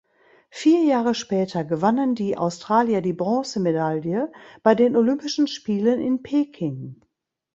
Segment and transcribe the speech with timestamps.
[0.49, 4.31] Vier Jahre später gewannen die Australier die Bronzemedaille
[4.63, 7.01] bei den Olympischen Spielen in Peking.